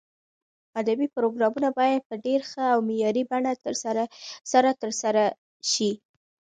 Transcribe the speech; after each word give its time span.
ادبي 0.81 1.07
پروګرامونه 1.15 1.69
باید 1.79 2.01
په 2.09 2.15
ډېر 2.25 2.41
ښه 2.51 2.63
او 2.73 2.79
معیاري 2.87 3.23
بڼه 3.31 3.51
سره 4.51 4.69
ترسره 4.81 5.25
شي. 5.71 5.91